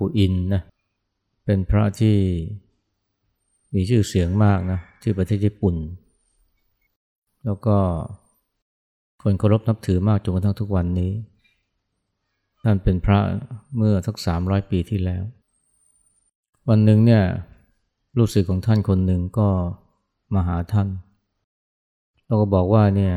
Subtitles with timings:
[0.00, 0.62] กุอินนะ
[1.44, 2.16] เป็นพระที่
[3.74, 5.74] มีชื่อเสียงมากนะที่ประเทศญี่ปุ่น
[7.44, 7.76] แล้วก็
[9.22, 11.12] คนเคารพนับถือมากจนกระทั่งทุกวันนี้
[12.62, 13.18] ท่านเป็นพระ
[13.76, 15.22] เมื่อสักสามร้อยปีที่แล้ว
[16.68, 17.24] วันหนึ่งเนี่ย
[18.16, 19.48] ลูกศิษย์ของท่านคนหนึ่งก็
[20.34, 20.88] มาหาท่าน
[22.26, 23.14] แล้วก็บอกว่าเนี่ย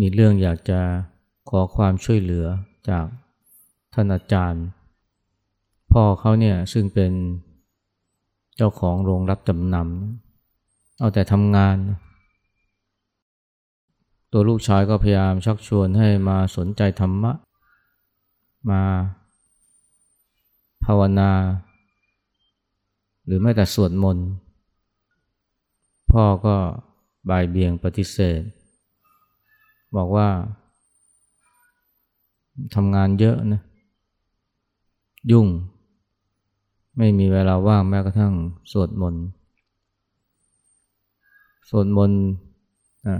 [0.00, 0.80] มีเรื่องอยากจะ
[1.50, 2.46] ขอความช่วยเหลือ
[2.88, 3.06] จาก
[3.94, 4.64] ท่านอาจารย์
[5.98, 7.12] พ่อเขาเนี่ยซึ่งเป็น
[8.56, 11.76] เจ้าของโรงรับจำนำเอาแต่ทำงาน
[14.32, 17.32] ตัวลูกชายก็พยายามชักชวนให้มาสนใจธรรมะ
[18.70, 18.82] มา
[20.84, 21.32] ภาวนา
[23.24, 24.28] หรือแม้แต่สวดมนต์
[26.12, 26.56] พ่อก็
[27.30, 28.42] บายเบียงปฏิเสธ
[29.96, 30.28] บอกว่า
[32.74, 33.62] ทำงานเยอะนะ
[35.32, 35.48] ยุ่ง
[36.98, 38.34] ไม่มีเวลาว่างแม้กระทั่ง
[38.72, 39.24] สวดมนต์
[41.68, 42.22] สวดมนต์
[43.08, 43.18] นะ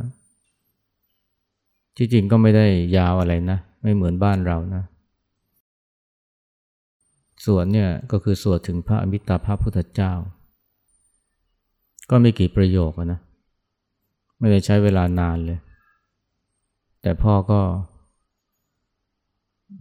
[1.96, 4.82] ที่จริงก็ไม่ได้ยาวอะไรนะ ไม่เหมือนบ้านเรานะ
[7.44, 10.12] สวดเนี่ยก็คือสวดถึงพระอมิตาภาพพุทธเจ้า
[12.10, 13.20] ก็ไม่กี่ประโยคนะ
[14.38, 15.58] ไม่ได้ใช้เวลานานเลย
[17.02, 17.60] แต่พ่อก็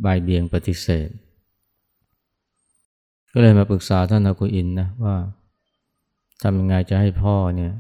[0.06, 1.10] บายเบียงปฏิเสธ
[3.34, 5.16] ก็เลยมาปรึกษาท่านอากุอินนะว่า
[6.42, 7.74] ทำยังไงจะให้พ่อเนี่ย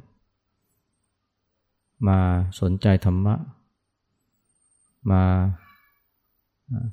[2.08, 2.20] มา
[2.62, 3.36] สนใจธรรมะ
[5.12, 5.24] มา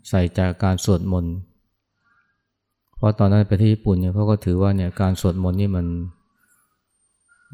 [0.09, 1.35] ใส่ใจการสวดมนต์
[2.97, 5.87] เพราะตอนนั้นไปที่ญี่ปุ่นเนี่ยเขาก็ถือว่าเนี่ยการสวดมนต์นี่มัน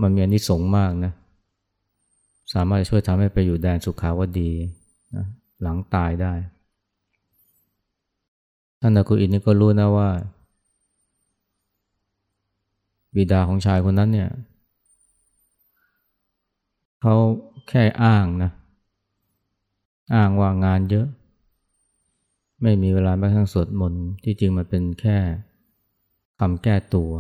[0.03, 1.13] มันมีอนิสงส์มากนะ
[2.55, 4.51] สามารถช่วยทำให้ไปอยู่แดนสุขาวดี
[5.17, 5.27] นะ
[5.63, 6.33] หลังตายได้
[8.81, 10.09] ท่านอากุอินนี่ก็รู้นะว่า
[13.17, 14.31] บิดาของชายคนนั้นเนี่ย
[17.01, 17.15] เขา
[17.69, 18.51] แค่อ้างนะ
[20.15, 21.07] อ้างว่างานเยอะ
[22.63, 25.19] ไม่มีเวลาแม้กระทั่งสวดมนต์ที่จริงมันเป็นแค่
[26.41, 27.11] คำแก้ตัว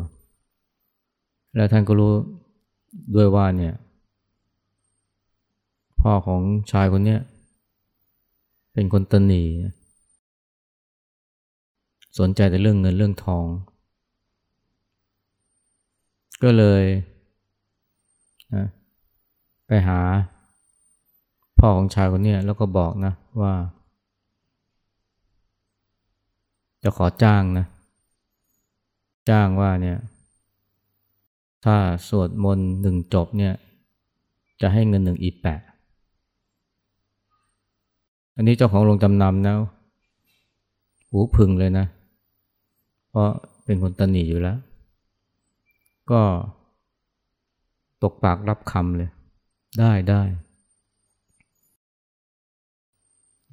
[1.57, 2.13] แล้วท่านก็รู้
[3.15, 3.75] ด้วยว่าเนี่ย
[6.01, 6.41] พ่อของ
[6.73, 7.17] ชายคนนี้
[8.73, 9.45] เป็นคนตนี
[12.19, 13.45] สนใจแต่เรื่องเงินเรื่องทอง
[16.43, 16.85] ก็เลย
[18.55, 18.67] นะ
[19.67, 19.99] ไปหา
[21.59, 23.55] พ่อของชายคนนี้แล้วก็บอกนะว่า
[26.83, 27.67] จะขอจ้างนะ
[29.31, 29.99] จ้างว่าเนี่ย
[31.65, 31.77] ถ้า
[32.09, 33.55] สวดมนต์หนึ่งจบเนี่ย
[34.61, 35.61] จะให้เงินหนึ่งอีแปะ
[38.37, 39.55] อันนี้เจ้าของโรงจำนำนะ
[41.09, 41.87] หูพึงเลยนะ
[43.09, 43.29] เพราะ
[43.65, 44.57] เป็นคนตนีอยู่แล้ว
[46.11, 46.23] ก็
[48.03, 49.11] ตกปากรับคำเลย
[49.79, 50.23] ได้ได้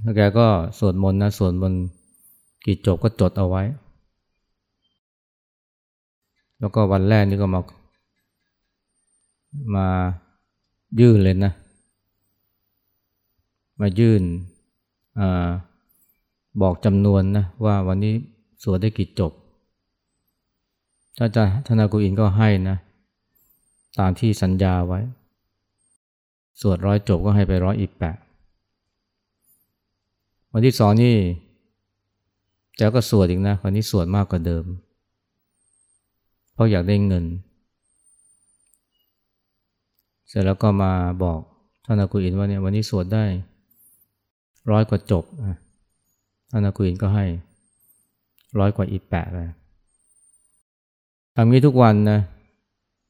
[0.01, 0.47] แล้วแกก็
[0.79, 1.81] สวดมนต์นะสวดมนต์
[2.65, 3.63] กี่จบก็จดเอาไว้
[6.59, 7.61] แล้วก็วันแรกนี่ก็มา
[9.75, 9.87] มา
[10.99, 11.53] ยื่นเลยนะ
[13.79, 14.23] มายื่น
[15.19, 15.21] อ
[16.61, 18.13] บอกจำนวนนะว่าวันนี้
[18.63, 19.31] สวดได้กี่จบ
[21.19, 22.77] อาจารย์ธนากุอินก็ให้นะ
[23.99, 24.99] ตามที่สัญญาไว้
[26.61, 28.17] สวดร้อยจบก็ให้ไปร้อยอีกแปด
[30.51, 31.15] วันที่สองนี่
[32.77, 34.65] แกก็สวดอีกนะวันนี้สวดมากกว่าเดิม
[36.53, 37.25] เพราะอยากได้เงิน
[40.27, 40.91] เสร็จแล้วก็มา
[41.23, 41.39] บอก
[41.85, 43.25] ท่านอากุอินว่าเนี่ยวันนี้สวดได้
[44.71, 45.23] ร้อยกว่าจบ
[46.51, 47.25] ท่านอากุอินก็ให้
[48.59, 49.49] ร้อยกว่าอีกแปดเลย
[51.35, 52.19] ทำนี้ทุกวันนะ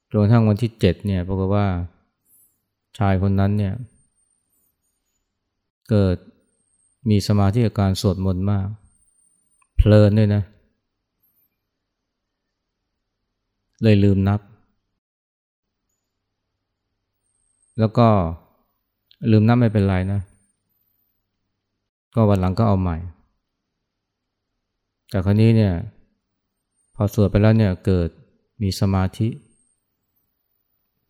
[0.09, 1.65] จนกระทั่งวันที่เจ็ดเนี่ยปรากฏว่า
[2.97, 3.73] ชายคนนั้นเนี่ย
[5.89, 6.17] เกิด
[7.09, 8.67] มีสมาธิกับการสวดมนต์มาก
[9.77, 10.43] เพลินด้วยนะ
[13.83, 14.39] เลยลืมนับ
[17.79, 18.07] แล้วก็
[19.31, 20.21] ลืมนับไม่เป็นไรนะ
[22.15, 22.97] ก็วันหลังก็เอาใหม่
[25.09, 25.73] แต่คราวนี้เนี่ย
[27.03, 28.09] อสวดไปแล้วเนี่ยเกิด
[28.61, 29.27] มีสมาธิ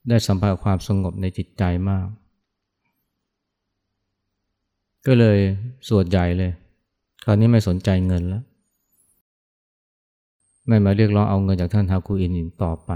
[0.10, 2.07] ได้สัมผัสความสงบในจิตใจมาก
[5.06, 5.38] ก็เลย
[5.88, 6.51] สวดใหญ่เลย
[7.24, 8.44] คราวนี้ไม่สนใจเงินแล้ว
[10.68, 12.92] ไม่มาเรียกร้องเอาเงินจากท่านฮากูอินอินต่อไป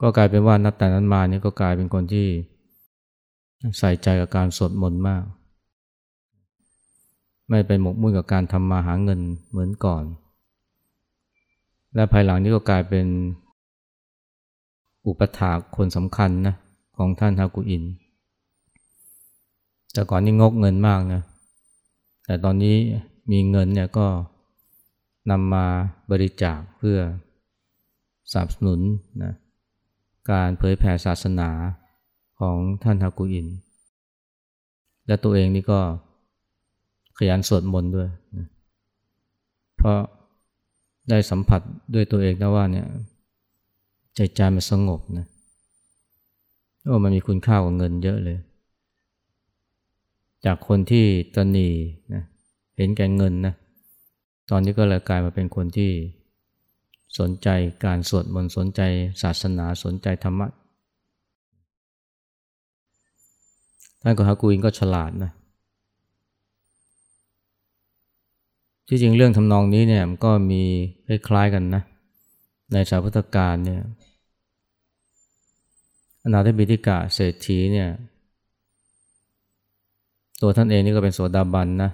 [0.00, 2.26] ก็กลายเป็นว่านับแต่นั้นมาเนี่ยก็กลายเป็นคนที่
[3.78, 5.22] ใส่ใจกับการสวดมนต์มาก
[7.48, 9.20] ไม่ไปหมกมุ่นกับการทำมาหาเงิน
[9.50, 10.04] เหมือนก่อน
[11.94, 13.06] และภายหลังนี้ก็กลายเป็น
[15.06, 16.54] อุปถากคนสำคัญนะ
[16.96, 17.84] ของท่านฮากุอิน
[19.92, 21.22] แต่ก่อนนี้งกเงินมากนะ
[22.24, 22.76] แต่ตอนนี้
[23.30, 24.06] มีเงินเนี่ยก็
[25.30, 25.66] นำมา
[26.10, 26.98] บริจาคเพื่อ
[28.32, 28.80] สนับสนุน
[29.22, 29.32] นะ
[30.30, 31.50] การเผยแผ่ศาสนา
[32.40, 33.46] ของท่านฮากุอิน
[35.06, 35.80] และตัวเองนี่ก็
[37.18, 38.46] ขยันสวดมนต์ด้วยนะ
[39.76, 39.98] เพราะ
[41.10, 41.60] ได้สัมผัส
[41.94, 42.86] ด้วยตัวเองนะว่าเนี่ย
[44.14, 45.26] ใจใจมันสงบนะ
[46.84, 48.38] โอ้มันมีคุณค่ากว่าเงินเยอะเลย
[50.44, 51.04] จากคนที่
[51.34, 51.68] ตนี
[52.14, 52.22] นะ
[52.76, 53.54] เห็นแก่เงินนะ
[54.50, 55.90] ตอนนี้ก็เลยกลายมาเป็นคนที่
[57.18, 57.48] สนใจ
[57.84, 58.80] การสวดมนต์สนใจ
[59.22, 60.48] ศาสนาสนใจธรรมะ
[64.02, 65.30] ท่านก็ฮากูอินก็ฉลาดนะ
[68.88, 70.62] ที่จริงเรื่องทำนองนี้เนี่ยมันก็มี
[71.06, 71.82] คล้ายๆกันนะ
[72.72, 73.82] ในสาพุทธการเนี่ย
[76.22, 77.88] อนาถบิติกะเศรษฐีเนี่ย
[80.42, 81.90] ตัวท่านเองนี่ก็เป็นโสดาบันนะ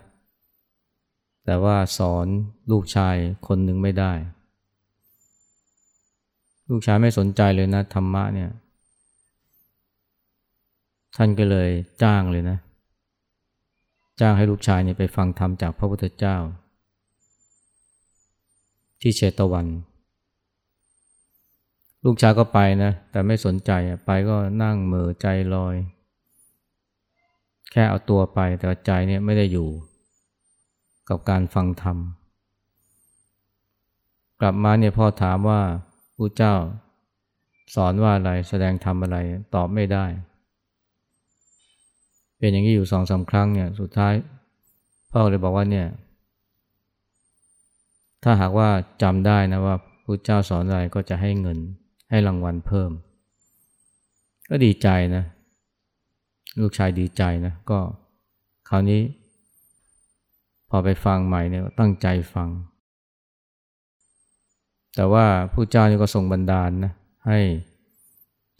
[1.44, 2.26] แต่ว่าสอน
[2.70, 3.16] ลูกชาย
[3.46, 4.12] คนหนึ่งไม่ได้
[6.70, 8.50] ลูกชายไม่สนใจเลยนะธรรมะเนี่ย
[11.16, 11.70] ท่านก็เลย
[12.02, 12.58] จ้างเลยนะ
[14.20, 16.36] จ้างให้ลูกชายเนี่ยไปฟังธรรมจากพระพุทธเจ้า
[19.02, 19.66] ที่เชตวัน
[22.04, 23.70] ลูกชายก็ไปนะ แต่ไม่สนใจ
[24.06, 25.74] ไปก็นั่งเมือใจลอย
[27.72, 29.68] แค่เอาตัวไปแต่ใจเนี่ยไม่ได้อยู่
[31.08, 31.96] กับการฟังธรรม
[34.40, 35.60] กลับมาเนี่ยพ่อถามว่า
[36.16, 36.54] ผู้เจ้า
[37.74, 39.18] สอนว่าอะไรแสดงธรรมอะไร
[39.54, 40.04] ตอบไม่ได้
[42.38, 44.14] เป็นอย่างนี้อยู่สองสาครั้งเนี่ยสุดท้าย
[45.12, 45.86] พ่อเลยบอกว่าเนี่ย
[48.22, 48.68] ถ้าหากว่า
[49.02, 51.58] จำได้นะว่าพระเจ้าสอนอะไรก็จะให้เงิน
[52.10, 52.90] ให้รางวัลเพิ่ม
[54.48, 55.24] ก็ดีใจนะ
[56.60, 57.78] ลูกชายดีใจนะก็
[58.68, 59.00] คราวนี้
[60.70, 62.48] พอไปฟังใหม่เนี่ยตั้งใจฟัง
[64.96, 66.92] แต่ว่าผู้เจ้านี่ก็ส่งบันดาลนะ
[67.26, 67.38] ให้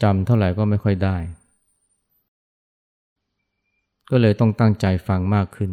[0.03, 1.15] จำเท่าไหร่ก็ไม่ค่อยได้
[4.09, 5.71] ก็เลยต้องตั้งใจฟังมากขึ้น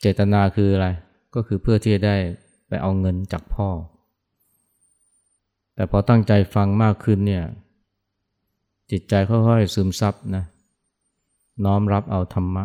[0.00, 0.88] เจตนาคืออะไร
[1.34, 2.16] ก็คือเพื่อที่จะได้
[2.68, 3.68] ไปเอาเงินจากพ่อ
[5.74, 7.44] แต่พอตั้งใจฟังมากขึ้นเนี่ย
[8.90, 10.44] จิตใจค่อยๆซึมซับนะ
[11.64, 12.64] น้อมรับเอาธรรมะ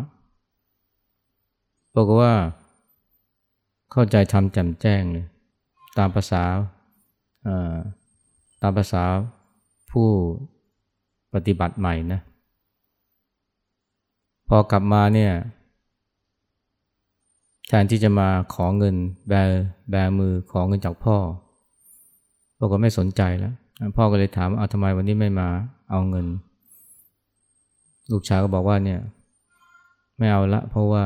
[1.94, 2.32] บอกว่า
[3.92, 5.26] เข้าใจทำแจ่มแจ้งเลย
[5.98, 6.42] ตามภาษา
[8.62, 9.02] ตามภาษา
[9.90, 10.08] ผู้
[11.34, 12.20] ปฏิบัติใหม่นะ
[14.48, 15.32] พอกลับมาเนี่ย
[17.72, 18.96] แทนที่จะมาขอเงิน
[19.28, 19.32] แบ
[19.90, 21.16] แบมือขอเงินจากพ่อ
[22.58, 23.54] บอกว่าไม่สนใจแล้ว
[23.96, 25.48] พ่อก็เลยถามเอาทำไมวันนี้ไม่มา
[25.90, 26.26] เอาเงิน
[28.10, 29.00] ลูกชายก็บอกว่าเนี่ย
[30.18, 31.04] ไม่เอาละเพราะว่า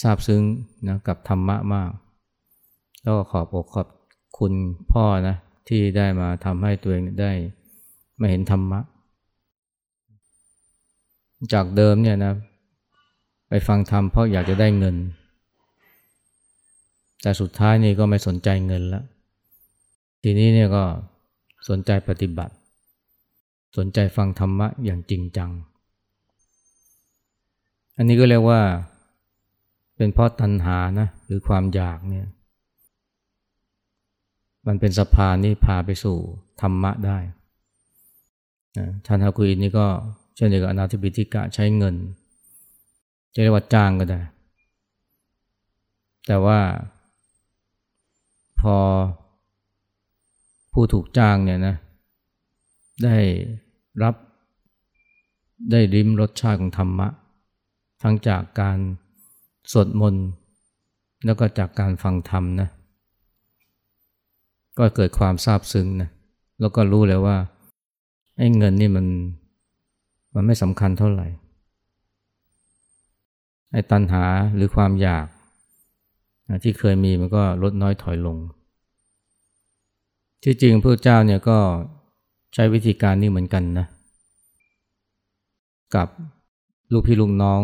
[0.00, 0.42] ซาบซึ้ง
[0.88, 1.90] นะกับธรรมะมาก
[3.02, 3.88] แล้วก็ขอบอกขอบ
[4.38, 4.52] คุณ
[4.92, 5.36] พ่อนะ
[5.68, 7.32] ที่ได้มาทำให้ตัวเองได้
[8.20, 8.80] มาเห็นธรรมะ
[11.52, 12.34] จากเดิมเนี่ยนะ
[13.54, 14.96] ไปฟังธรรมเพราะอยากจะได้เงิน
[17.22, 19.04] แต่สุดท้ายนี่ก็ไม่สนใจเงินแล้ว
[20.22, 20.84] ทีนี้เนี่ยก็
[21.68, 22.54] สนใจปฏิบัติ
[23.76, 25.50] สนใจฟังธรรมะอย่างจริงจัง
[27.96, 28.60] อันนี้ก็เรียกว่า
[29.96, 32.26] เป็นเพราะตัณหานะหรือความอยากเนี่ย
[34.66, 36.18] มันเป็นสะพานนี่พาไปสู่
[36.60, 37.18] ธรรมะได้
[39.06, 39.86] ท่านฮากุอินนี่ก็
[40.36, 41.96] เช่นเดียวกับอนาธิบิติกะใช้เงิน
[43.34, 44.20] จะเรียกว่าจ้างก็ได้
[46.26, 46.60] แต่ว่า
[48.60, 48.76] พอ
[50.72, 51.76] ผู้ถูกจ้างเนี่ยนะ
[53.04, 53.16] ได้
[54.02, 54.14] รับ
[55.70, 57.08] ได้ริมรสชาติของธรรมะ
[58.02, 58.78] ทั้งจากการ
[59.72, 60.26] สวดมนต์
[61.24, 62.68] แล้วก็จากการฟังธรรมนะ
[64.78, 66.10] ก็เกิดความซาบซึ้งนะ
[66.60, 67.36] แล้วก็รู้เลยว่า
[68.38, 69.06] ไอ้เงินนี่มัน
[70.34, 71.26] มันไม่สำคัญเท่าไหร่
[73.72, 74.24] ไอ้ตัณหา
[74.54, 75.26] หรือความอยาก
[76.64, 78.36] ที่เคยมีมันก็ลดน้อยถอยลง
[80.44, 81.58] ที่จริงพระเจ้าเนี่ยก็
[82.54, 83.86] ใช้วิธีการนี้เหมือนกันนะ
[85.94, 86.08] กับ
[86.92, 87.60] ลูกพี่ลูกน้อง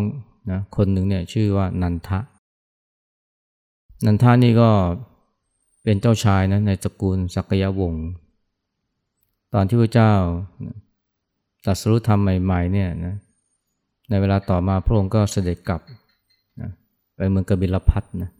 [0.51, 2.19] นะคนหนึ่งเนี่ยชื่อว่านันทะ
[4.05, 4.69] นันทะนี่ก็
[5.83, 8.07] เป็นเจ้าชายนะในตระกูลสักยวงศ์
[9.53, 10.13] ตอนที่พระเจ้า
[11.65, 13.15] ตรัสรู้ธรรมใหม่ๆเนี่ยนะ
[14.09, 15.81] ในเวลาต่อมาพระองค์ก็เสด็จกลับ
[16.61, 16.71] นะ
[17.15, 18.31] ไปเมืองกบิลพัทนะ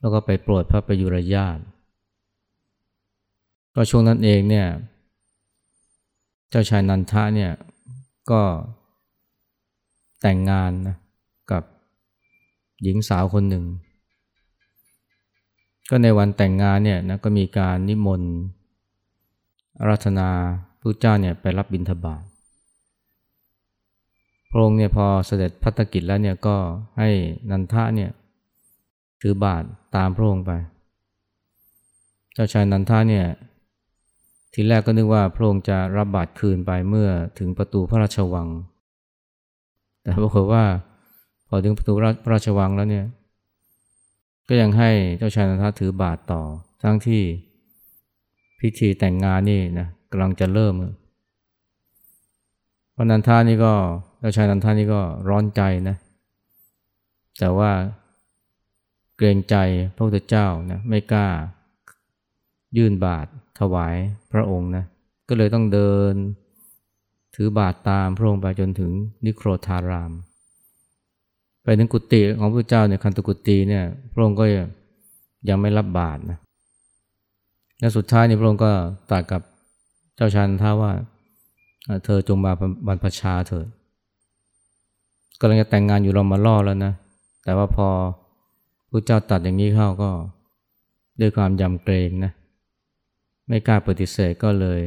[0.00, 1.62] แล้วก็ไปโปรดพระประยุรญาติ
[3.74, 4.66] ก็ช่วงนั้นเองเนี่ย
[6.50, 7.52] เจ้าชายนันทะเนี่ย
[8.30, 8.42] ก็
[10.22, 10.96] แต่งงานนะ
[11.50, 11.62] กับ
[12.82, 13.64] หญิงสาวคนหนึ่ง
[15.90, 18.32] ก็ในวันแต่งงานเนี่ยนะก็มีการนิมนต์
[19.78, 20.28] อารัธนา
[20.80, 22.22] พระเจ้าเนี่ยไปรับบิณฑบาต
[24.50, 26.56] พระองค์เนี่ยพอเสด็จพัฒกิจแล้วเนี่ยก็
[26.98, 27.10] ให้
[27.50, 28.10] นันทะเนี่ย
[29.20, 29.62] ถือบาท
[29.96, 30.52] ตามพระองค์ไป
[32.34, 33.26] เจ้าชายนันทะเนี่ย
[34.54, 38.48] ทีแรกก็นึกว่าพระองค์จะรับบาตรคืนไปเมื่อถึงประตูพระราชวัง
[40.02, 40.64] แต่ปรากฏว่า
[41.48, 41.92] พอถึงประตู
[42.24, 43.06] พระราชวังแล้วเนี่ย
[44.48, 46.42] ก็ยังให้เจ้าชายนันทาถือบาตรต่อ
[46.82, 47.22] ทั้งที่
[48.60, 50.74] พิธีแต่งงานนี่นะกำลังจะเริ่ม
[53.00, 53.74] พระนันทานี่ก็
[54.18, 55.96] เจ้าชายนันทานี่ก็ร้อนใจนะ
[57.38, 57.70] แต่ว่า
[59.16, 59.56] เกรงใจ
[59.94, 61.28] พระพุทธเจ้านะไม่กล้า
[62.76, 63.28] ยื่นบาตร
[63.58, 63.96] ถวาย
[64.32, 64.84] พระองค์นะ
[65.28, 66.14] ก็เลยต้องเดิน
[67.36, 68.90] ถือบาตรตามพระองค์ไปจนถึง
[69.24, 70.12] นิโครธาราม
[71.62, 74.44] ไปถึงกุฏิของพระเจ้าเนี่ยคันตกุฏิเนี่ยพระองค์ก็
[75.48, 76.38] ยังไม่รับบาตรนะ
[77.80, 78.70] และสุดท้ายนี่พระองค์ก็
[79.10, 79.42] ตรัสกับ
[80.16, 80.92] เจ้าชายนันทาว่า
[82.04, 82.52] เธอจงมา
[82.86, 83.68] บรรพชาเถิด
[85.40, 86.92] กำลังจะแต่งงานอยู่เรอมาล่อแล้วนะ
[87.44, 87.88] แต่ว่าพอ
[88.90, 90.10] พระเจ้าตัดอย่างนี้เข้าก็
[91.20, 92.32] ด้วยความยำเกรงนะ
[93.48, 94.80] ไม่กล้าปฏิเสธก็เลย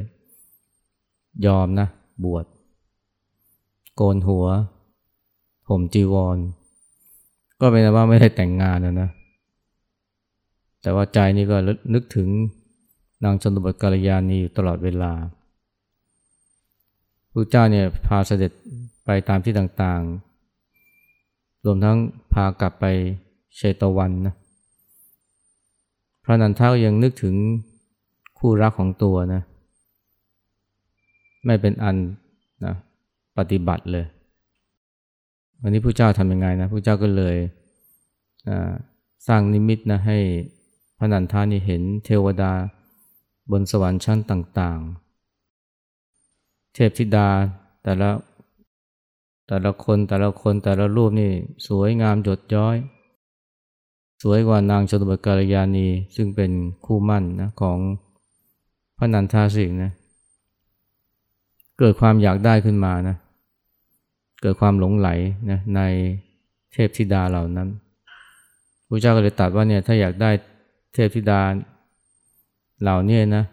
[1.46, 1.88] ยอมนะ
[2.24, 2.46] บวช
[3.96, 4.46] โกนหัว
[5.68, 6.38] ผมจีวร
[7.62, 9.10] ก็เป็นว่าไม่ได้แต่งงานนะนะ
[10.82, 11.58] แต่ว่าใจนี่ก็
[11.94, 12.28] นึกถึง
[13.24, 15.12] นางชนบทกาลยานีอยู่ตลอดเวลา
[17.34, 18.52] พระเจ้าเนี่ยพาเสด็จ
[19.06, 21.98] ไปตามที่ต่างๆ รวมทั้ง
[22.34, 22.86] พากลับไป
[23.56, 24.36] เชตวันนะ
[26.24, 27.36] พระนันทายังนึกถึง
[28.40, 29.42] คู่รักของตัวนะ
[31.46, 31.98] ไม่เป็นอัน
[32.66, 32.74] นะ
[33.38, 34.06] ปฏิบัติเลย
[35.62, 37.36] วันนี้พระเจ้าทำยังไงนะพระเจ้าก็เลย
[39.28, 40.18] สร้างนิมิตนะให้
[40.98, 42.54] พระนันทานี่เห็นเทวดา
[43.52, 45.01] บนสวรรค์ชั้นต่างๆ
[46.74, 47.28] เทพธิดา
[47.84, 48.10] แต่ละ
[49.48, 51.32] แต่ละคนแต่ละคนแต่ละรูปนี่
[51.68, 52.76] สวยงามจดย้อย
[54.22, 56.52] สวยกว่านางชนบทกาลยานีซึ่งเป็น
[56.86, 57.78] คู่มั่นนะของ
[58.98, 59.92] พระนันทาสิงนะ
[61.80, 63.16] เกิดความอยากได้ขึ้นมานะ
[64.42, 65.10] เกิดความหลงไหล
[65.52, 65.82] นะใน
[66.74, 67.68] เทพธิดาเหล่านั้น
[68.88, 70.32] พระเจ้าก็เลยตัดว่าเนี่ยถ้าอยากได้
[70.94, 71.42] เทพธิดา
[72.82, 73.44] เหล่านี้นะ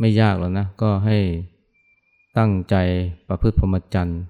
[0.00, 1.18] ไม่ยากหรอกนะ ก็ให้
[2.38, 2.74] ตั้งใจ
[3.28, 4.20] ประพฤติพรหมจรรย์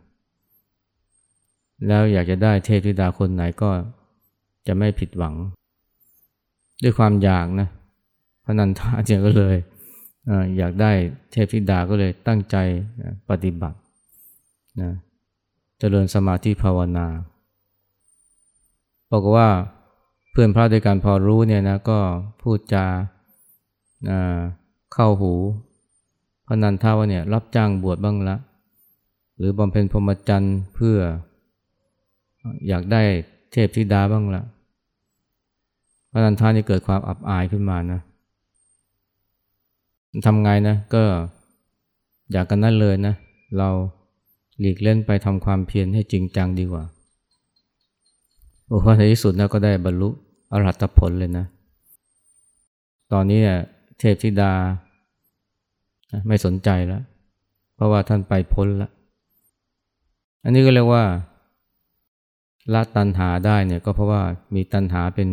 [1.86, 3.70] แล้วอยากจะได้เทพธิดาคนไหนก็
[4.66, 5.34] จะไม่ผิดหวัง
[6.82, 7.68] ด้วยความอยากนะ
[8.44, 9.56] พระนันทาเจก็เลย
[10.56, 10.92] อยากได้
[11.32, 12.56] เทพธิดาก็เลยตั้งใจ
[13.28, 13.78] ปฏิบัติ
[14.80, 14.92] นะ
[15.78, 17.06] เจริญสมาธิภาวนา
[19.12, 19.48] บอกว่า
[20.30, 21.98] เพื่อนพระด้วยกันพอรู้เนี่ยนะก็
[22.42, 22.86] พูดจา
[24.94, 25.32] เข้าหู
[26.52, 28.36] พนันท่าว่าเนี่ยรับจ้างบวชบ้างละ
[29.38, 30.96] หรือบำเพ็ญพรหมจรรย์เพื่อ
[32.68, 33.02] อยากได้
[33.52, 34.42] เทพธิดาบ้างละ
[36.12, 38.00] พนันท่านี่เกิดความอับอายขึ้นมานะ
[40.26, 41.02] ทำไงนะก็
[42.32, 43.14] อยากกันนั่นเลยนะ
[43.58, 43.68] เรา
[44.60, 46.84] หลีกเล่นไปทำความเพียรให้จริงจังดีกว่า
[48.68, 50.08] โอ้โหในที่สุดนะก็ได้บรรลุ
[50.52, 51.44] อรหัตผลเลยนะ
[53.12, 53.58] ตอนนี้เนี่ย
[53.98, 54.52] เทพธิดา
[56.28, 57.02] ไม่สนใจแล้ว
[57.74, 58.90] เพราะว่าท่านไปพ้นแล้ว
[60.44, 61.04] อันนี้ก็เรียกว่า
[62.72, 64.22] ละตันหาได้เนี่ยก็เพราะว่า
[64.54, 65.28] มีตันหาเป็น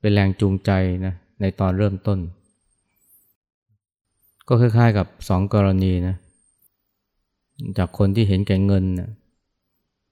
[0.00, 0.70] เป็นแรงจูงใจ
[1.06, 2.18] นะในตอนเริ่มต้น
[4.48, 6.14] ก็คล้ายๆกับสองกรณีนะ
[7.78, 9.10] จากคนที่เห็นแก่เงินนะ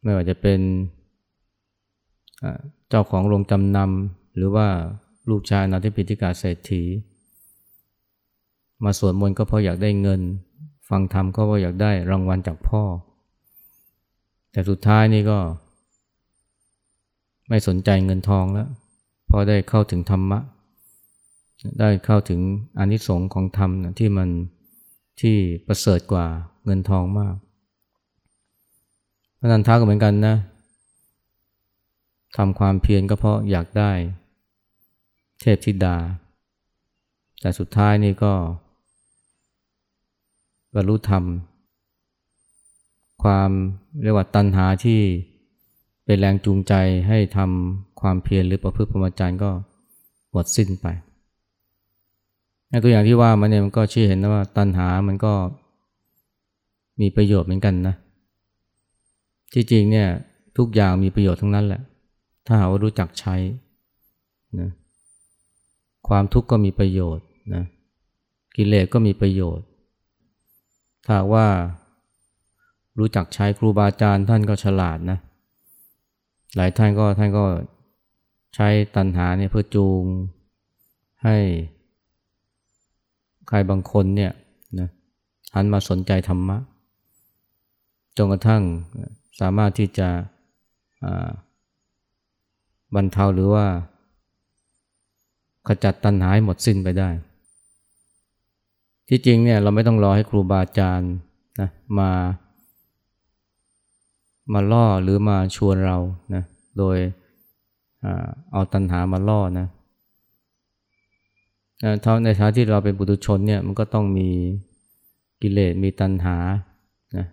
[0.03, 0.61] ไม่ว่าจะเป็น
[2.89, 4.69] เจ้าของโรงจำนำหรือว่า
[5.31, 6.83] ลูกชายนาทิพิธิกาเศรษฐี
[8.85, 10.21] มาสวดมนต์ก็เพราะอยากได้เงิน
[10.89, 12.83] ฟังธรรมก็เพราะอยากได้รางวัลจากพ่อ
[14.53, 15.39] แต่สุดท้ายนี่ก็
[17.49, 18.69] ไม่สนใจเงินทองแล้ว
[19.31, 20.41] พอได้เข้าถึงธรรมะ
[21.81, 22.41] ได้เข้าถึง
[22.79, 24.29] อนิสงค์ของธรรมนะที่มัน
[25.21, 26.27] ที่ประเสริฐกว่า
[26.65, 27.37] เงินทองมาก
[29.39, 30.37] พระนันทาก็เหมือนกันนะ
[32.37, 33.93] ทำความเพียรก็เพราะอยากได้
[35.41, 35.97] เทพธิดา
[37.41, 38.33] แต่สุดท้ายนี่ก็
[40.77, 41.25] บรรลุธรรม
[43.23, 43.51] ความ
[44.03, 45.01] เรียกว่าตัณหาที่
[46.05, 46.75] เป็นแรงจูงใจ
[47.09, 49.51] ให้ทำความเพียรหรือประพฤติพรหมจรรย์ก็
[50.33, 50.87] หมดสิ้นไป
[52.83, 55.35] ตัวอย่างที่ว่ามันเนี่ยมันก็ชี้เห็นนะว่าตัณหามันก็
[57.01, 57.95] มีประโยชน์เหมือนกันนะ
[59.53, 60.09] ที่จริงเนี่ย
[60.59, 61.83] ทุกอย่างมีประโยชน์ทั้งนั้นแหละ
[62.47, 63.35] ถ้าหาว่ารู้จักใช้
[64.61, 64.71] นะ
[66.09, 67.65] ความทุกข์ก็มีประโยชน์นะ
[68.57, 69.67] กิเลสก็มีประโยชน์
[71.07, 71.49] ถ้าว่า
[72.99, 75.19] รู้จักใช้ครูบาอาจารย์ท่านก็ฉลาดนะ
[76.57, 77.45] หลายท่านก็ท่านก็
[78.55, 80.03] ใช้ตัณหาเนี่ยเพื่อจูง
[81.25, 81.37] ให้
[83.49, 84.33] ใครบางคนเนี่ย
[84.79, 84.89] นะ
[85.55, 86.59] หันมาสนใจธรรมะ
[88.17, 88.63] จนกระทั่ง
[89.41, 90.09] สามารถที่จะ
[92.95, 93.67] บรรเทาหรือว่า
[95.67, 97.09] ขจัดตัณหาหหมดสิ้นไปได้
[99.09, 101.13] ที่จริงเนี่ยเราไม่ต้องรอให้ครูบาอาจารย์
[101.61, 102.11] นะมา
[104.53, 105.99] มาล่อหรือมาชวนเรา
[106.35, 106.43] นะ
[106.79, 106.97] โดย
[108.53, 109.67] เอาตัณหามาล่อนะ
[112.03, 114.29] เท่าในฐานะที่เราเป็นบุตุชนเนี่ยมันก็ต้องมี
[115.43, 116.37] กิเลสมีตัณหา
[117.17, 117.27] นะ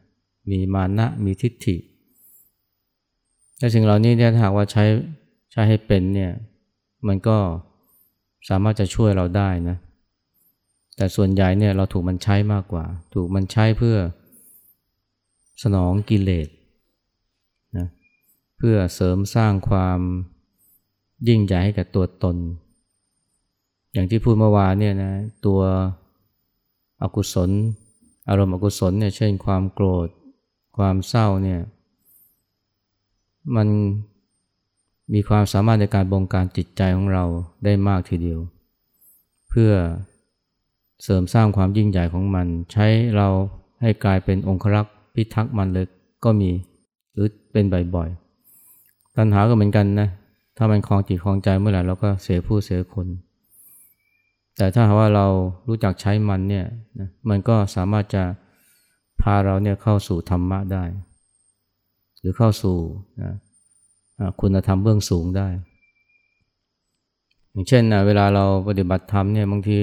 [0.49, 1.75] มีมานะมีทิฏฐิ
[3.57, 4.83] แต่สิ่งเหล่านี้เนี่ยถ้าหากว่าใช้
[5.51, 6.31] ใช้ให้เป็นเนี่ย
[7.07, 7.37] มันก็
[8.49, 9.77] สามารถจะช่วยเราได้นะ
[10.95, 13.97] แต่ส่วนใหญ่เนี่ยเราถูกมันใช้มากกว่า ถูกมันใช้เพื่อ
[15.63, 16.47] สนองกิเลส
[17.77, 17.87] นะ
[18.57, 19.99] เพื่อเสริมสร้างความ
[21.27, 22.37] ยิ่งใหญ่ให้กับตัวตน
[23.93, 25.13] อย่างที่พูดเมื่อวานเนี่ยนะ
[25.45, 25.61] ตัว
[27.01, 27.49] อกุศล
[28.29, 30.07] อารมณ์อกุศลเนี่ยเช่นความโกรธ
[30.77, 31.61] ความเศร้าเนี่ย
[33.55, 33.67] มัน
[35.13, 37.25] มีความสามารถในการบงการจิตใจของเรา
[37.65, 38.39] ได้มากทีเดียว
[39.49, 39.71] เพื่อ
[41.03, 42.87] เสริมสร้างความยิ่งใหญ่ของมัน ใช้
[43.17, 43.27] เรา
[43.81, 45.87] ให้กลายเป็นองครักษ์พิทักษ์มันเลย
[46.23, 46.51] ก็มี
[47.13, 50.09] หรือเป็นบ่อยๆตัณหาก็เหมือนกันนะ
[50.57, 53.07] ถ้ามันคลองจิตคลองใจเมื่อไหร่เราก็เสียผู้เสียคน
[54.57, 55.27] แต่ถ้าหากว่าเรา
[55.67, 56.65] รู้จักใช้มันเนี่ย
[56.99, 58.23] นะมันก็สามารถจะ
[59.21, 60.83] พาเราเนี่ยเข้าสู่ธรรมะได้
[62.19, 62.77] หรือเข้าสู่
[63.21, 63.31] นะ
[64.41, 65.47] คุณธรรมเบื้องสูงได้
[67.51, 69.79] อย่างเช่นนะเวลาเราปฏิบัติธรรมเนี่ยบางที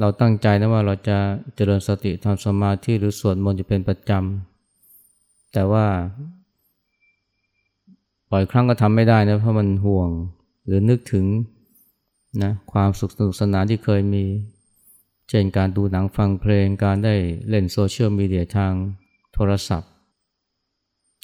[0.00, 1.18] เราตั้งใจนะว่าเราจะ
[1.54, 5.86] เจริญสติทำสมาธิหรือสวดมนต์จะเป็นประจำแต่ว่า
[8.30, 10.10] บ่อยครั้งก็ทำไม่ได้นะเพราะมันห่วง
[10.66, 11.26] หรือนึกถึง
[12.42, 14.24] นะความสุขสนุกสนานที่เคยมี
[15.28, 17.14] เช่นการดูหนังฟังเพลงการได้
[17.48, 18.72] เล่นโซเชียลมีเดียทาง
[19.34, 19.90] โทรศัพท์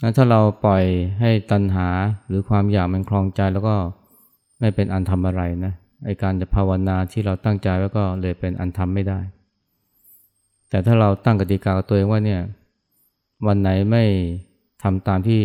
[0.02, 0.84] นะถ้าเราปล่อย
[1.20, 1.88] ให้ตัณหา
[2.28, 3.76] หรือความอยากมันคลองใจแล้วก็
[4.60, 5.72] ไม่เป็นอันทำอะไรนะ
[6.04, 9.20] ไอการจะภาวนาที่เราตั้งใจไว้ก็เลยเป็นอันทำไม่ได้
[10.68, 12.40] แต่ถ้าเราตั้งกติกากับตัวเองว่าเนี่ย
[13.46, 14.04] วันไหนไม่
[14.82, 15.42] ทำตามที่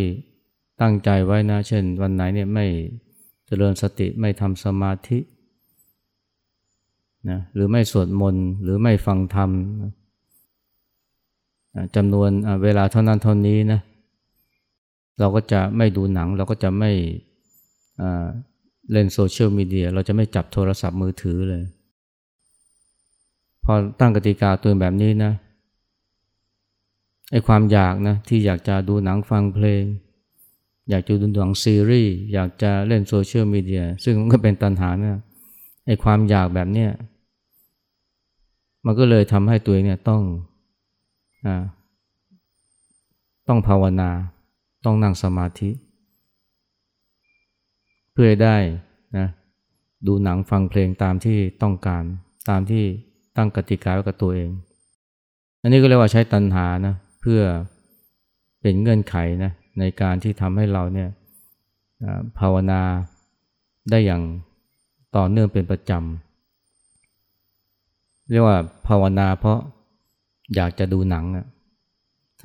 [0.82, 2.66] ตั้งใจไว้นะ เช่น วันไหนเนี่ยไม่
[3.46, 5.20] เจริญสติไม่ทำสมาธิ
[7.30, 9.50] นะหรือไม่สวดมนต์หรือไม่ฟังธรรม
[11.96, 12.30] จำนวน
[12.64, 13.80] เวลาเท่านั้นเท่านี้นะ
[15.20, 16.92] เราก็จะไม่ดูหนังเราก็จะไม่
[18.92, 21.64] เล่นโซเชียลมีเดียเราจะไม่จับโทรศัพท์มือถือเลย
[23.64, 25.32] พอตั้งกติกาตัวแบบนี้นะ
[27.32, 29.84] ไอความอยากนะที่อยากจะดูหนังฟังเพลง
[30.90, 35.20] อยากจะดูหนังซีรีส์อยากจะเล่นโซเชียลมีเดียซึ่งมันก็เป็นตันหานะ
[35.86, 36.92] ไอความอยากแบบเนี้ย
[38.86, 40.22] มันก็เลยทำให้ตัวเองเนี่ยต้อง
[41.46, 41.48] อ
[43.48, 44.10] ต้องภาวนา
[44.86, 45.70] ต้องนั่งสมาธิ
[48.16, 48.58] เพื่อได้
[49.18, 49.28] นะ
[50.08, 52.04] ดูหนังฟังเพลงตามที่ต้องการ
[52.50, 52.84] ตามที่
[53.38, 54.50] ตั้งกติกาไว้กับตัวเอง
[55.62, 57.42] อันนี้ก็เรียกว่าใช้ตัณหานะเพื่อ
[58.62, 61.10] เป็นเงื่อนไขนะในการที่ทำให้เราเนี่ย
[62.40, 62.82] ภาวนา
[63.92, 64.22] ได้อย่าง
[65.16, 66.02] ต่อเนื่องเป็นประจำ
[68.32, 69.60] เรียกว่าภาวนาเพราะ
[70.56, 71.46] อยากจะดูหนังอะ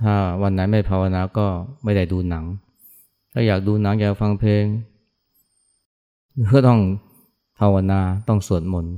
[0.02, 1.46] ถ้าวันไหนไม่ภาวนาก็
[1.84, 2.44] ไม่ได้ดูหนัง
[3.32, 4.64] ถ้าอยากดูหนังอยากฟังเพลง
[6.52, 6.80] ก็ต้อง
[7.58, 8.94] ภาวนาต้องสวดมนต์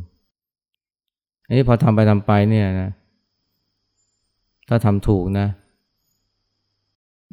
[1.46, 2.90] อันนี้พอทำไปทำไปเนี่ยนะ
[4.68, 5.48] ถ้าทำถูกนะ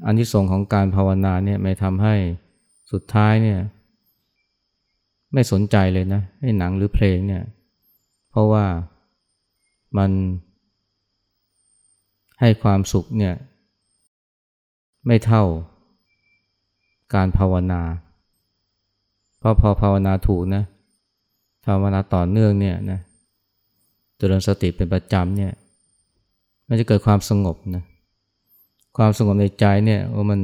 [0.05, 2.15] อันที่ส่งของการภาวนาเนี่ยไม่ทำให้
[2.91, 3.59] สุดท้ายเนี่ย
[5.33, 7.43] ไม่สนใจเลยนะให้หนังหรือเพลงเนี่ย
[8.29, 8.65] เพราะว่า
[9.97, 10.11] มัน
[12.39, 13.35] ให้ความสุขเนี่ย
[15.07, 15.43] ไม่เท่า
[17.13, 17.81] การภาวนา
[19.41, 20.63] พราะพอภาวนาถูกนะ
[21.65, 22.99] ภาวนาต่อเนื่องเนี่ยนะ
[24.17, 25.51] เจริญสติเป็นประจำเนี่ย
[26.67, 27.83] มันจะเกิดความสงบนะ
[28.97, 30.41] ความสงบในใจเนี่ยว่ามัน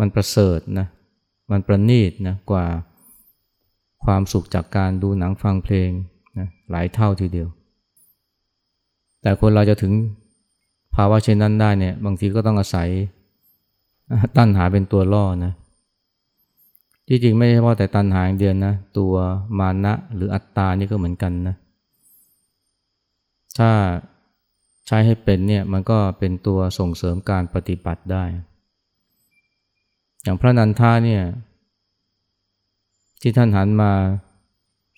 [0.00, 0.86] มันประเสริฐนะ
[1.50, 2.66] มันประณีตนะกว่า
[4.04, 5.90] ความสุขจากการดูหนังฟังเพลง
[6.38, 7.48] นะหลายเท่าทีเดียว
[9.22, 9.92] แต่คนเราจะถึง
[10.94, 12.88] ภาวะเช่นนั้นได้เนี่ยบางทีก็ต้องอาศัย
[14.36, 15.52] ตั้นหาเป็นตัวล่อนะ
[17.08, 19.14] ที่จริงไม่ใช่เฉพาะแต่ตันหาอย่างเดียวนะ ตัว
[19.58, 21.56] มานะหรืออัตตานี่ก็เหมือนกันนะ
[23.58, 23.70] ถ้า
[24.86, 28.24] ใช้ให้เป็นเนี่ยมันก็เป็นตัวส่งเสริมการปฏิบัติได้
[30.22, 31.22] อย่างพระนันทาเนี่ย
[33.20, 33.92] ที่ท่านหันมา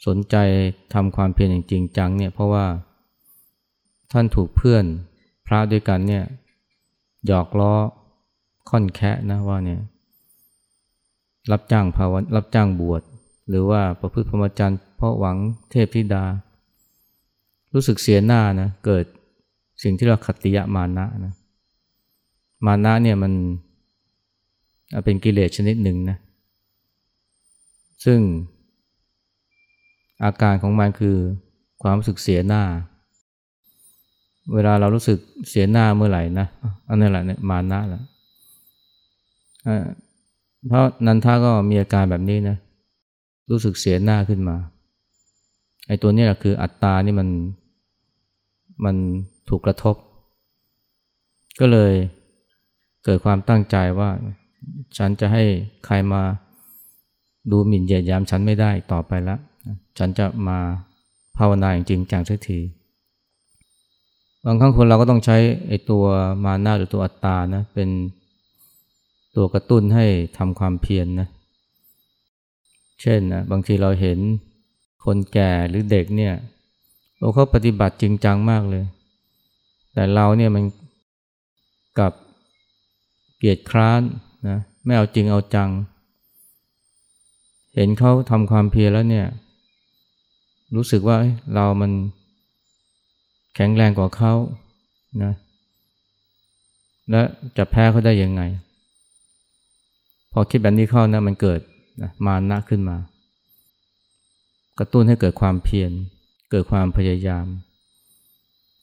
[0.07, 0.37] สนใจ
[0.95, 2.67] ทำความเพียรอย่างจริงจังเนี่ยเพราะว่า
[4.13, 4.85] ท่านถูกเพื่อน
[5.47, 6.25] พระด้วยกันเนี่ย
[7.27, 7.75] หยอกล้อ
[8.69, 9.81] ค่อนแคะนะว่าเนี่ย
[11.53, 13.03] รับจ้างภาวะรับจ้างบวช
[13.49, 15.37] หรือว่าประพฤติพรหมจรรย์เพราะหวัง
[15.71, 16.25] เทพธิดา
[17.75, 19.05] รู้สึกเสียหน้านะเกิด
[19.83, 21.33] สิ่งที่เราขัตติยมานะนะ
[22.67, 23.33] มานะเนี่ยมัน
[25.05, 26.19] เป็นกิเลสชนิดหนึ่งนะ
[28.05, 28.21] ซึ่ง
[30.25, 31.17] อาการของมันคือ
[31.83, 32.63] ความรู้สึกเสียหน้า
[34.53, 36.47] เวลาเรารู้สึกเสียหน้าเมื่อไหร่นะ
[36.89, 38.03] อันนี้แหละเนี่ยมานะแหละ
[40.69, 42.57] เพราะนันทาก็มีอาการแบบนี้นะ
[43.51, 44.57] รู้สึกเสียหน้าขึ้นมา
[45.89, 47.29] ไอ้ตัวนี้แหละคืออัตตานี่มัน
[48.85, 48.97] มัน
[49.49, 49.97] ถูกกระทบ
[51.61, 51.93] ก็เลย
[53.05, 54.11] เกิดความตั้งใจว่า
[54.97, 55.43] ฉันจะให้
[55.87, 56.23] ใครมา
[57.51, 59.39] ดูหมิ่นเหยียดยามฉันไม่ได้ต่อไปล้ว
[59.99, 60.59] ฉันจะมา
[61.37, 62.59] ภาวนาอย่างจริงจังสักที
[64.45, 65.37] บางครั้งคนเราก็ต้องใช้
[65.69, 66.05] ไอ้ตัว
[66.45, 67.89] มานาหรือตัวอัตตานะเป็น
[69.37, 70.07] ตัวกระตุ้นให้
[70.39, 71.29] ทำความเพียรนนะ
[73.01, 74.19] เช่นนะบางทีเราเห็น
[75.05, 76.35] คนแก่หรือเด็กเนี่ย
[77.35, 78.85] เขาปฏิบัติจริงจังมากเลย
[79.95, 80.65] แต่เราเนี่ยมัน
[81.99, 82.13] กับ
[83.39, 84.03] เกียจคร้าน
[84.49, 85.71] นะไม่เอาจริงเอาจัง
[87.75, 89.27] เห็นเขาทำความเพียรแล้วเนี่ย
[90.75, 91.17] รู้สึกว่า
[91.55, 91.93] เรามัน
[93.55, 94.33] แข็งแรงกว่าเขา
[95.23, 95.33] นะ
[97.11, 97.23] และ
[97.57, 98.43] จะแพ้เขาได้ยังไง
[100.37, 101.61] พอคิดแบบนี้เข้านะมันเกิด
[102.03, 102.97] นะมานะขึ้นมา
[104.79, 105.91] กระตุ้นให้เกิดความเพียร
[106.51, 107.47] เกิดความพยายาม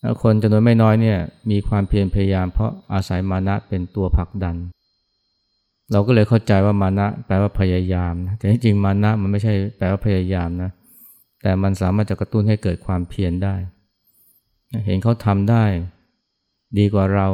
[0.02, 1.20] แล้วคนจำนวนไม่น้อยเนี่ย
[1.52, 4.56] มีความเพียรพยายาม เพราะอาศัยมานะเป็นตัวผลักดัน
[5.92, 10.70] เราก็เลยเข้าใจว่ามานะแปลว่าพยายามนะแต่จริงๆมานะมันไม่ใช่แปลว่าพยายามนะ
[11.42, 13.56] แต่มันสามารถจะกระตุ้นให้เกิดความเพียรได้
[14.86, 15.66] เห็นเขาทำได้
[16.78, 17.28] ดีกว่าเรา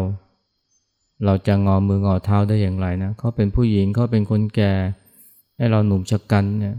[1.25, 4.73] เราจะงอมืองอเท้าได้อย่างไรนะเขาเป็นผู้หญิงเขาเป็นคนแก่
[5.57, 6.75] ให้เราหนุ่มชะกันเนี่ย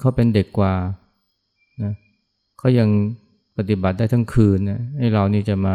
[0.00, 0.74] เขาเป็นเด็กกว่า
[1.82, 1.92] นะ
[2.58, 2.88] เขายัง
[3.56, 5.74] ปฏิบัติได้ทั้งคืนนะให้เรานี่จะมา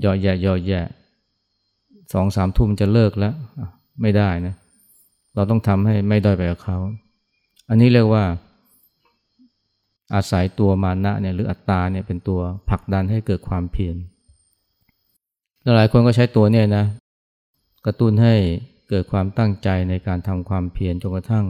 [0.00, 0.80] หยอดแย่หยอดแย่
[2.12, 3.34] สองสามทุ่มจะเลิกแล้ว
[4.02, 4.54] ไม่ได้นะ
[5.34, 6.78] เราต้องทำให้ไม่ด้อยไปกับเขา
[7.68, 8.24] อันนี้เรียกว่า
[10.14, 13.96] อาศัยตัวมานะเนี่ยหรืออัตตาเนี่ยเป็นตัวผลักดันให้เกิดความเพียร
[15.64, 16.84] หลายคนก็ใช้ตัวเนี่ยนะ
[17.86, 18.34] กระตุ้นให้
[18.88, 21.46] เกิดความตั้งใจในการทำความเพียรจนกระทั่ง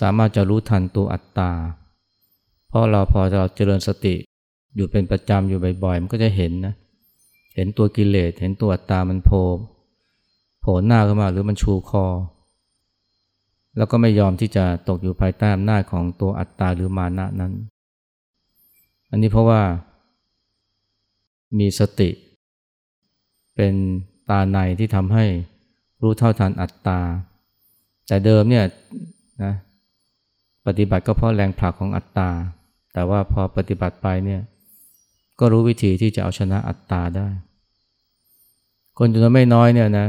[0.00, 1.52] สามารถจะรู้ทันตัวอัตตา
[2.68, 4.14] เพราะเราพอเราเจริญสติ
[4.76, 6.74] อยู่เป็นประจำอยู่บ่อยๆ มันก็จะเห็นนะ
[7.54, 9.44] เห็นตัวกิเลส เห็นตัวอัตามันโผล่
[10.60, 12.06] โผล่หน้าขึ้นมาหรือมันชูคอ
[13.76, 17.52] แล้วก็ไม่ยอมที่จะตกอยู่ภายใต้อำนาจของตัวอัตตาหรือมานะนั้น
[19.10, 19.62] อันนี้เพราะว่า
[21.58, 22.10] มีสติ
[23.56, 23.74] เป็น
[24.30, 25.24] ตาในที่ทำให้
[26.02, 27.00] รู้เท่าทันอัตตา
[28.06, 28.64] แต่เดิมเนี่ย
[29.42, 29.54] นะ
[30.66, 32.30] ปฏิบัติก็เพราะแรงผลักของอัตตา
[32.92, 34.40] แต่ว่าพอปฏิบัติไปเนี่ย
[35.38, 37.28] ก็รู้วิธีที่จะเอาชนะอัตตาได้
[38.98, 40.06] คนจำนวนไม่น้อยเนี่ยนะ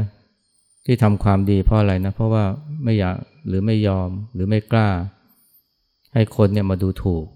[0.86, 2.44] ที่ทำความดีเพราะอะไรนะ เพราะว่า
[2.84, 4.88] ไม่อยากหรือไม่ยอมหรือไม่กล้า
[6.14, 7.26] ให้คนเนี่ยมาดูถูก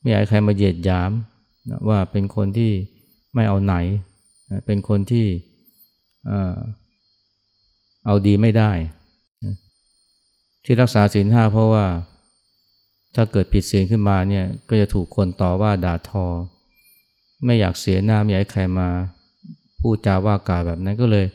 [0.00, 1.10] ไม่อยากใครมาเหยียดหยาม
[1.70, 2.72] นะว่าเป็นคนที่
[3.34, 3.74] ไม่เอาไหน
[4.66, 5.26] เป็นคนที่
[8.06, 8.72] เอาดีไม่ได้
[10.64, 11.86] ที่รักษาศีลห้าเพราะว่า
[13.14, 16.26] ถ้าเกิดผิดศีลขึ้นมาเนี่ยก็จะถูกคนต่อว่าด่าทอ
[17.44, 18.88] ไม่อยากเสียหน้าไม่อยากให้ใครมา
[19.80, 21.26] พูดจาว่ากล่าวแบบนั้นก็เลย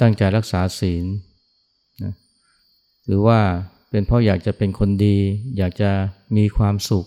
[0.00, 1.04] ตั้งใจรักษาศีล
[2.02, 2.12] นะ
[3.06, 3.38] หรือว่า
[3.90, 5.16] เป็นเพราะอยากจะเป็นคนดี
[5.58, 5.90] อยากจะ
[6.36, 7.06] มีความสุข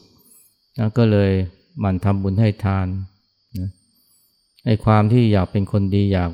[0.79, 1.31] นะก็เลย
[1.79, 2.87] หมั่นทำบุญให้ทาน
[4.65, 6.31] ไอ้ความที่อยากเป็นคนดีอยาก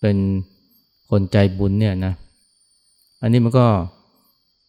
[0.00, 0.16] เป็น
[1.10, 2.14] คนใจบุญเนี่ยนะ
[3.22, 3.66] อันนี้มันก็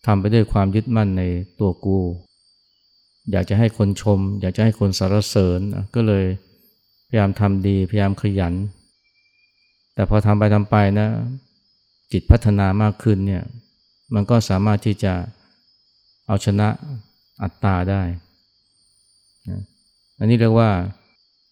[0.05, 1.23] ทำไปด้วยความยึดมั่นใน
[1.59, 1.99] ตัวกู
[3.31, 5.59] อยากจะให้คนชม อยากจะให้คนสรรเสริญ
[5.95, 6.25] ก็เลย
[7.07, 8.53] พยายามทำดีพยายามขยัน
[9.93, 11.07] แต่พอทำไปทำไปนะ
[12.11, 13.43] จิตพัฒนามากขึ้นเนี่ย
[14.13, 15.13] มันก็สามารถที่จะ
[16.27, 16.67] เอาชนะ
[17.41, 18.01] อัตตาได้
[19.49, 19.61] นะ
[20.19, 20.69] อันนี้เรียกว่า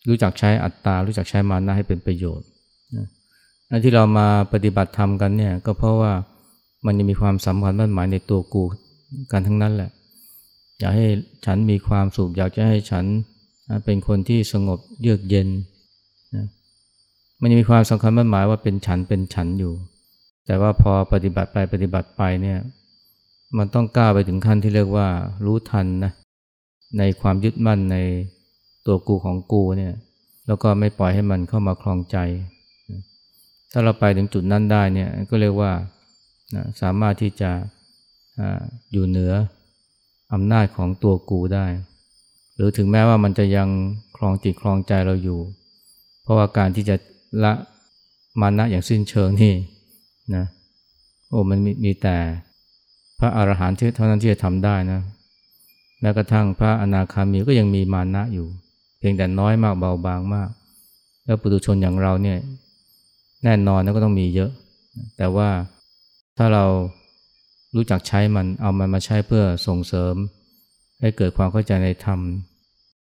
[0.08, 2.48] รู้จักใช้อัตตา รู้จักใช้มานะให้เป็นประโยชน์
[2.96, 3.08] นะ
[3.72, 6.14] อันที่เรามาปฏิบัติธรรมกันเนี่ยก็เพราะว่า
[6.86, 8.64] มันยังมีความสำคัญมั่นหมายในตัวกู
[9.32, 9.90] กันทั้งนั้นแหละ
[10.80, 11.08] อยากให้
[11.46, 13.06] ฉันมีความสุข อยากจะให้ฉัน
[13.86, 15.48] เป็นคนที่สงบเยือกเย็น
[16.36, 16.46] นะ
[17.42, 19.74] มันยังมีความสำคัญมั่นหมายว่าเป็นฉันเป็นฉันอยู่
[20.46, 22.60] แต่ว่าพอปฏิบัติไปปฏิบัติไปเนี่ย
[23.58, 25.08] มันต้องกล้าไปถึงขั้นที่เรียกว่า
[25.46, 26.12] รู้ทันนะ
[26.98, 27.98] ในความยึดมั่นใน
[28.86, 29.94] ตัวกูของกูเนี่ย
[30.48, 32.18] แล้วก็ไม่ปล่อยให้มันเข้ามาคลองใจ
[33.72, 35.72] ถ้าเราไปถึงจุดนั้นได้เนี่ยก็เรียกว่า
[36.82, 37.52] สามารถที่จะ
[38.92, 39.34] อยู่เหนือ
[40.34, 41.66] อำนาจของตัวกูได้
[42.56, 43.70] หรือถึงแม้ว่ามันจะยัง
[44.18, 45.40] คลองจิตคลองใจเราอยู่
[46.24, 46.96] เพราะว่าการที่จะ
[47.44, 47.54] ละ
[48.42, 49.54] มานะอย่างสิ้นเชิงนี่
[50.36, 50.46] นะ
[51.30, 52.18] โอ้มันมีมีแต่
[53.20, 55.00] พระอรหันต์เท่านั้นที่จะทำได้นะ
[56.02, 58.48] แม้กระทั่งพระอนาคามีก็ยังมีมานะอยู่
[59.02, 60.50] เพียงแต่น้อยมากเบาบางมาก
[61.26, 62.38] แล้วปุถุชนอย่างเราเนี่ย
[63.44, 64.52] แน่นอนนะก็ต้องมีเยอะ
[65.18, 65.50] แต่ว่า
[66.38, 66.66] ถ้าเรา
[67.76, 70.16] รู้จักใช้มันเอามันมาใช้เพื่อส่งเสริม
[71.00, 72.20] ให้เกิดความเข้าใจในธรรม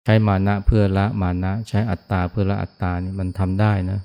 [0.03, 3.99] ใช้มานะเพื่อละมานะ ใช้อัตตาเพื่อละอัตตานี่มันทำได้นะ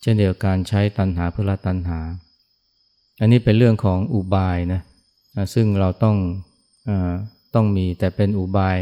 [0.00, 2.00] เช่นเดียวกันใช้ตัณหาเพื่อละตัณหา
[3.20, 4.80] อันนี้เป็นเรื่องของอุบายนะ
[5.54, 6.16] ซึ่งเราต้อง
[6.88, 6.90] อ
[7.54, 8.76] ต้องมีแต่เป็นอุบาย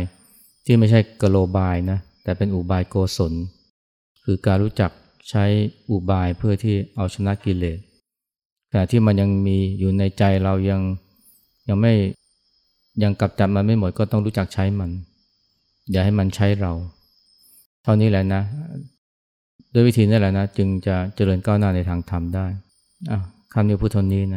[0.66, 1.98] ที่ไม่ใช่กโลบายนะ
[2.29, 3.33] แต่เป็นอุบายโกศล
[4.25, 4.91] คือการรู้จัก
[5.31, 5.45] ใช้
[5.91, 7.79] อุบายเพื่อที่เอาชนะกิเลส
[8.71, 10.81] แต่ที่มันยังมีอยู่ในใจเรายัง
[11.69, 11.93] ยังไม่
[13.03, 14.91] ยังกลับจับมันไม่หมดก็ต้องรู้จักใช้มัน
[15.91, 16.73] อย่าให้มันใช้เรา
[17.83, 18.43] เท่านี้แหละนะ
[19.73, 22.47] ด้วยวิธีนี้แหละนะ จึงจะเจริญก้าวหน้าในทางธรรมได้
[23.11, 23.19] อะ
[23.53, 24.37] คำนี้พูดเท่านี้น